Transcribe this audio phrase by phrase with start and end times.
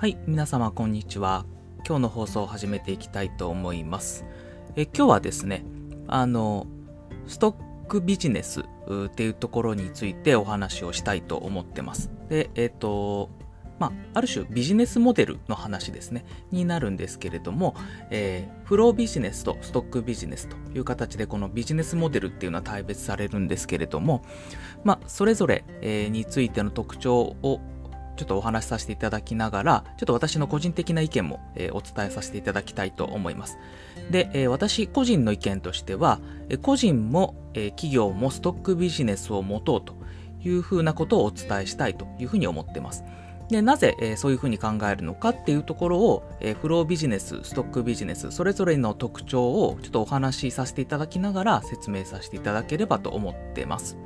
[0.00, 1.44] はい、皆様こんにちは。
[1.86, 4.24] 今日の放送を始めていきたいと思います。
[4.74, 5.62] え今日はですね、
[6.08, 6.66] あの、
[7.26, 12.10] ストックビジネスっていうところについてお話をしたいと思ってます。
[12.30, 13.28] で、えっ、と、
[13.78, 17.74] まあ、ある種ビジネスモデルの話ですね、になるんですけれども、
[18.08, 24.24] えーフロービジネスとストックビジネスという形でこのビジネスモデルっていうのは大別されるんですけれども、
[24.82, 27.60] まあ、それぞれ、えーについての特徴を
[28.20, 33.56] ちょっとお話しさせていただきながら、ちょっと私の個人的な意見も、えーお伝えさせていただきたいと思います。
[34.10, 36.20] で、えー私個人の意見としては、
[36.50, 39.94] え個人も、えー企業もストックビジネスを持とうと
[40.46, 43.04] いうふうなことをお伝えしたいというふうに思ってます。
[43.48, 53.96] で、なぜ、えーそういうふうに考えるのかっていうところを、えーフロービジネス、ストックビジネス、それぞれの特徴をちょっとお話しさせていただきながら説明させていただければと思ってます。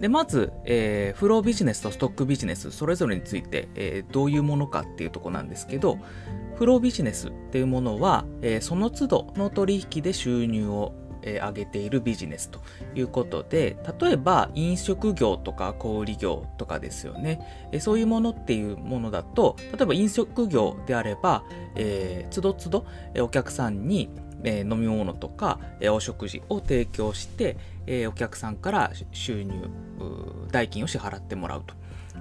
[0.00, 5.98] で、まず、えーフロービジネスとストックビジネス、それぞれについて、えーどういうものかっていうとこなんですけど、
[6.56, 12.60] フロービジネスっていうものは、えーその都度の取引で収入を、えー上げているビジネスと
[12.94, 17.68] いうことで、例えば飲食業とか小売業とかですよね。
[17.72, 22.86] えーそういうものっていうものだと、例えば飲食業であれば、えー、つどつど、
[23.20, 24.10] お客さんに、
[24.44, 25.58] 飲み物とか、
[25.90, 27.56] お食事を提供して、
[27.86, 29.70] えーお客さんから収入、
[30.50, 31.74] 代金を支払ってもらうと。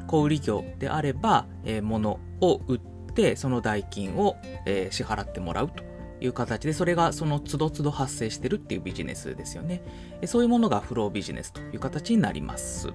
[0.08, 2.80] 小売業であれば、えー物を売っ
[3.14, 5.84] て、その代金を、えー支払ってもらうと
[6.22, 9.82] いう形で、それがその都度都度発生してるっていうビジネスですよね。
[10.26, 12.90] そういうものがフロービジネスという形になります。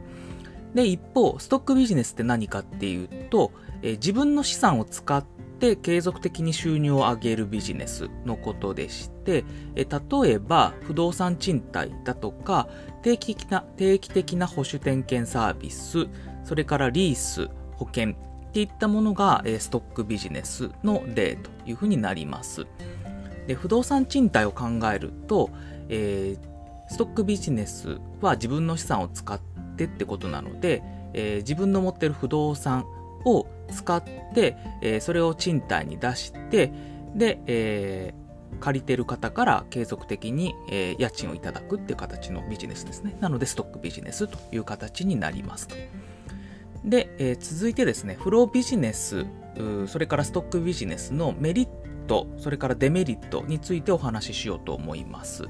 [0.75, 9.45] で、一方、ストックビジネスって何かっていうと、えー自分の資産を使って継続的に収入を上げるビジネスのことでして、
[9.77, 12.69] え例えば不動産賃貸だとか
[13.03, 16.07] 定期的な定期的な保守点検サービス
[16.45, 22.67] それからリース保険っていったものが、えストックビジネスの例というふうになります。
[23.47, 25.51] で不動産賃貸を考えると、
[25.89, 26.51] えー
[26.93, 29.41] ストックビジネスは自分の資産を使っ
[29.77, 32.85] てってことなので、えー自分の持ってる不動産
[33.25, 34.03] を使っ
[34.35, 36.73] て、えーそれを賃貸に出して
[37.15, 38.21] で、えー
[38.59, 43.17] 借りてる方から継続的に、えー家賃をいただくっていう形のビジネスですね。
[43.21, 45.77] なので、ストックビジネスという形になりますと。
[46.85, 49.27] で、え続いてですね、フロービジネス、
[49.87, 51.69] それからストックビジネスのメリッ
[52.07, 55.45] ト、それからデメリットについてお話ししようと思います。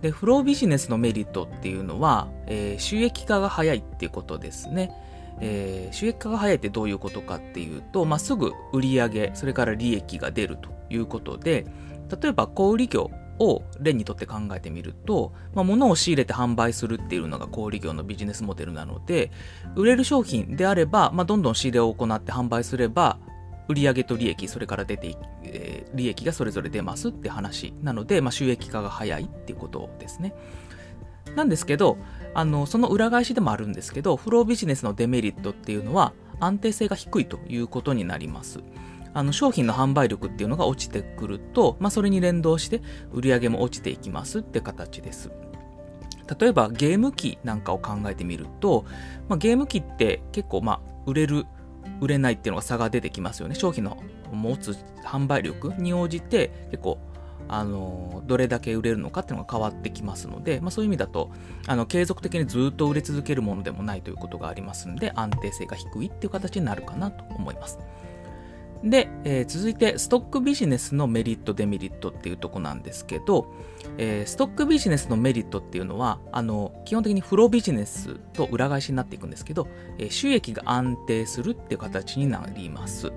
[0.00, 4.92] で、フロービジネスのメリットっていうのは、え収益化が早いっていうことですね。
[5.40, 11.66] えー収益化が早いってどういうことかっていうと、まあ、すぐ売上それから利益が出るということで
[12.22, 19.30] 例えば小売業を例にとって考えてみると、まあ、物を仕入れて販売するっていうのが小売業のビジネスモデルなので
[19.74, 23.18] 売れる商品であれば、まあ、どんどん仕入れを行って販売すれば
[23.68, 30.34] 売上と利益それから出てい、えー利益がそれぞれ出ますって話なので、まあ、収益化が早いっていうことですね。
[31.34, 31.98] なんですけど
[32.34, 38.60] あのその裏返しでもあるんですけどフロービジネスのデメリットっていうのは安定性が低いということになります。
[39.14, 42.80] あの商品の販売力っていうのが落ちてくると、まあ、それに連動して
[43.12, 45.30] 売り上げも落ちていきますって形です。
[46.40, 48.86] 例えばゲーム機なんかを考えてみると、
[49.28, 51.44] まあ、ゲーム機って結構まあ売れる
[52.00, 53.54] 売れないっていうのが差が出てきますよね。
[53.54, 53.98] 商品の
[54.32, 56.98] 持つ販売力に応じて結構
[57.48, 61.30] あのどれだけ売れるのかっていうのが変わってきますので、まあ、そういう意味だと
[61.66, 67.78] あの継続的にずっと売れ続けるものでもないということがありますので安定性が低いっていう形になるかなと思います。
[68.84, 73.52] で、えー続いてストックビジネスのメリットデメリットっていうとこなんですけど、
[73.96, 83.12] えーストックビジネスのメリットっていうのはあの基本的にフロービジネスと裏返しになっていくんですけど、えー収益が安定するっていう形になります。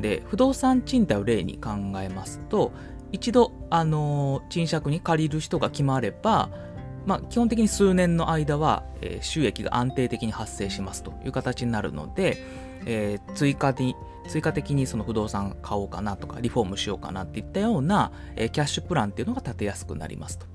[0.00, 1.70] で不動産賃貸を例に考
[2.02, 2.72] えますと
[3.14, 6.50] 一度、あのー賃借に借りる人が決まれば、
[7.06, 12.38] まあ、基本的に数年の間は、えー収益が安定的に発生しますという形になるので、
[12.86, 13.94] えー追加に
[14.26, 20.46] 追加的にその不動産買おうかなとかリフォームしようかなっていったような、えーキャッシュプランっていうのが立てやすくなりますと。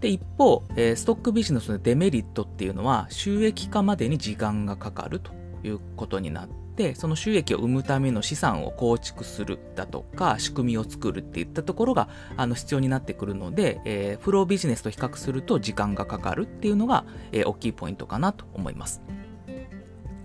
[0.00, 6.48] で一方、えーストックビジネスのデメリットっていうのは収益化までに時間がかかるということになっ
[6.80, 19.02] でその収益を生むための資産を構築するだとか仕組みを作るっていったところがあの必要になってくるので、えーフロービジネスと比較すると時間がかかるっていうのが、えー大きいポイントかなと思います。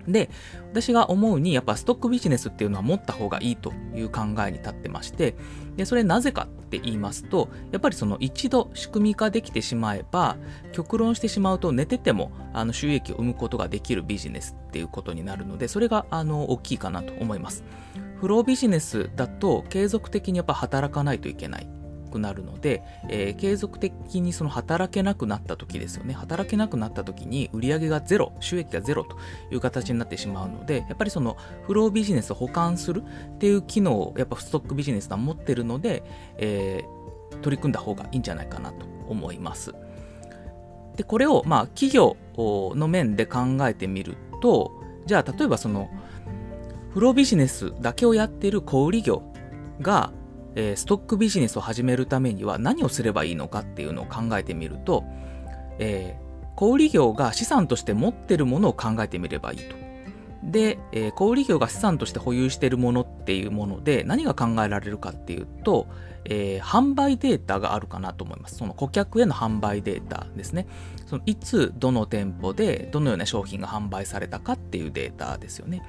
[0.08, 0.30] で、
[0.70, 5.34] 私が思うに、やっぱストックビジネスっていうのは持った方がいいという考えに立ってまして、
[5.76, 10.36] で、それなぜかって言いますと、やっぱりその一度仕組み化できてしまえば、
[10.72, 17.64] 極論してしまうと寝ててもあの収益を生むことができるビジネスっていうことになるので、それがあの大きいかなと思います。
[18.20, 21.75] フロービジネスだと継続的にやっぱ働かないといけない。
[22.06, 26.14] くなるので、えー、継続的にその働けなくなった時ですよね。
[26.14, 29.16] 働けなくなった時に売り上げがゼロ、収益がゼロと
[29.50, 31.36] いう形になってしまうので、やっぱりその
[31.66, 36.02] フロービジネスを保管するっていう機能をやっぱストックビジネスは持ってるので、
[36.38, 39.74] えー、取り組んだ方がいいんじゃないかなと思います。
[40.96, 44.72] で、これをまあ企業の面で考えてみると、
[45.06, 45.88] じゃあ例えばその
[46.92, 49.22] フロービジネスだけをやっている小売業
[49.80, 50.12] が
[50.56, 55.04] えー、ストックビジネスを始めるためには何をすればいいのかっていうのを考えてみると、
[55.78, 59.76] えー、小売業が資産として持ってるものを考えてみればいいと。
[60.42, 65.86] で、えー、小売業が資産として保有しているものっていうもので何が考えられるかっていうと、
[66.24, 68.56] えー、販売データがあるかなと思います。
[68.56, 70.66] その顧客への販売データですね。
[71.06, 75.82] そのいつ、どの店舗でどのような商品が販売されたかっていうデータですよね。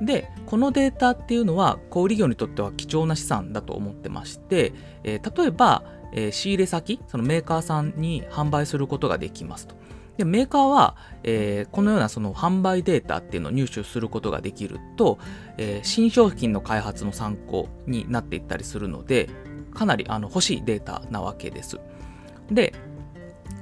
[0.00, 4.72] で、このデータっていうのは小売業にとっては貴重な資産だと思ってまして、
[5.04, 9.74] えー、例えば、えー、仕入れ先、そのメーカーさんに販売することができますと。
[10.16, 15.18] で、メーカーは、えー、このようなその販売データっていうのを入手することができると、
[15.58, 19.28] えー、新商品の開発の参考になっていったりするので、
[19.74, 21.80] かなりあの欲しいデータなわけです。
[22.50, 22.74] で、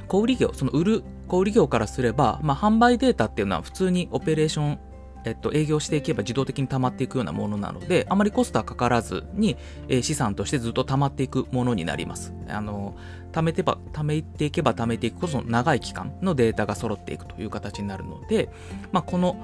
[0.09, 4.79] 小売業、その売る小売業からすれば、まあ、販売データっていうのは普通にオペレーション
[5.25, 9.57] えっと、営業していけば自動的に溜まっていくようなものなので、あまりコストはかからずに、
[9.89, 12.35] えー、資産としてずっと溜まっていくものになります。
[12.49, 12.97] あの、
[13.33, 18.49] 貯めてば、貯めていけば貯めていくこそ長い期間のデータが揃っていくという形になるので、
[18.93, 19.37] まあ、この、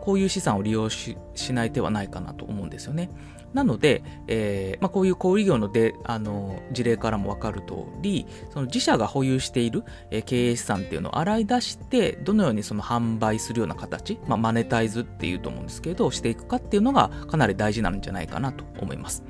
[0.00, 1.16] こういう資産を利用し
[1.50, 3.10] ない手はないかなと思うんですよね。
[3.52, 19.22] なので、えーまあ、こういう小売業のであの事例からも分かる通り、その自社が保有している、えー、経営資産っていうのを洗い出して、どのようにその販売するような形、まあ、マネタイズっていうと思うんですけど、していくかっていうのがかなり大事なんじゃないかなと思います。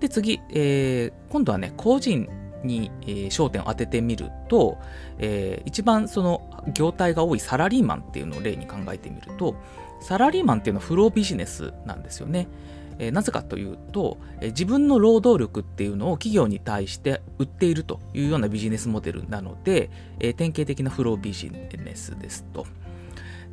[0.00, 2.28] で、次、えー、今度はね、個人
[2.64, 4.78] に、えー、焦点を当ててみると、
[5.18, 6.42] えー、一番その
[6.74, 9.56] 業態が多いサラリーマンっていうのを例に考えてみると、
[10.00, 12.48] サラリーマンっていうのはフロービジネスなんですよね。
[12.98, 22.66] えー、なぜかというと、え、自分の労働力っていうのを企業に対して売っているというようなビジネスモデルなので、え、典型的なフロービジネスですと。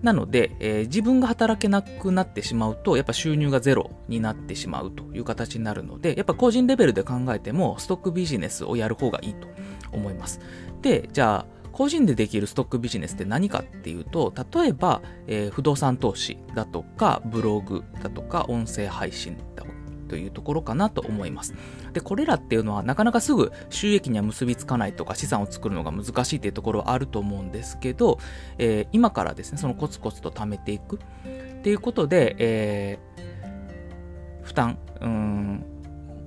[0.05, 9.47] なので、えー、自分が働けなくなってしまうと、やっぱ収入がゼロになってしまうという形になるので、やっぱ個人レベルで考えても、ストックビジネスをやる方がいいと
[9.91, 10.39] 思います。
[10.83, 19.64] で、じゃあ、個人でできるストックビジネスって何かっていうと、例えば、えー、不動産投資だとか、ブログだとか、音声配信だ
[20.05, 21.53] というところかなと思います。
[21.93, 28.19] で、これらっていうのはなかなかすぐ収益には結びつかないとか資産を作るのが難しいっていうところはあると思うんですけど、
[28.57, 35.65] えー、今からですね、そのコツコツと貯めていくっていうことで、えー、負担、うん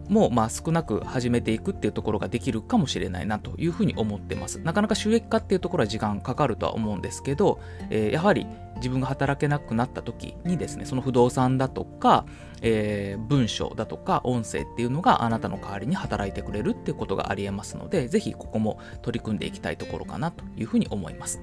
[0.09, 4.59] もまあ少なく始めていくっていうところができるかもしれないなというふうに思ってます。
[4.61, 7.61] なかなか収益化っていうところは時間かかるとは思うんですけど、
[7.91, 8.47] えー、やはり
[8.77, 12.27] 自分が働けなくなった時にですね、その不動産だとか、
[12.63, 21.41] えー、文章だとか音声っていうのがあなたの代わりに働いてくれるっていうことがありえますので、ぜひここも取り組んでいきたいところかなというふうに思います。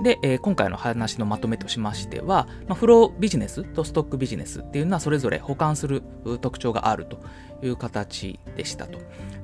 [0.00, 6.02] で、えー、今回の話のまとめとしましては、まあ、フロービジネスとストックビジネスっていうのはそれぞれ保管する
[6.40, 7.18] 特徴があると
[7.62, 8.98] いう形でしたと。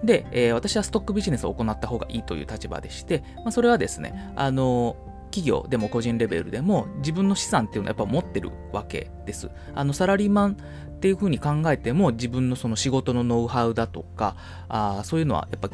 [0.04, 4.97] で、えー、私はストックビジネスを行った方がいいという立場でして、まあ、それはですね、あの
[5.32, 9.50] 企業でも個人レベルでも自分の資産っていうのはやっぱ持ってるわけです。
[9.75, 14.37] あのサラリーマンっていうふうに考えても自分のその仕事のノウハウだとか
[14.68, 15.68] あそういうのはやっぱ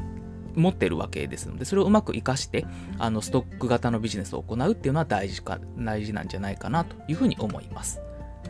[0.58, 2.66] 持ってるわけですので、それをうまく活かして、
[2.98, 8.00] あの、ストック型のビジネスを行うっていうのは大事か、大事なんじゃないかなというふうに思います。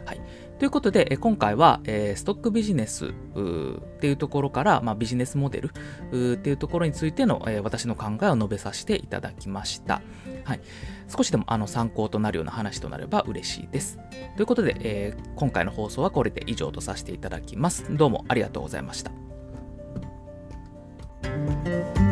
[0.05, 0.21] はい。
[0.59, 3.11] ということで、今回は、え、ストックビジネスっ
[4.01, 5.71] ていうところから、まあ、ビジネスモデル
[6.35, 10.03] っていうところについての、え、私の考えを述べさせていただきました。
[10.45, 10.61] はい。
[11.15, 13.99] 少しでもあの参考となるような話となれば嬉しいです。
[14.37, 17.85] ということで、え、今回の放送はこれで以上とさせていただきます。
[17.95, 19.28] どうもありがとうございました。
[21.37, 22.08] Música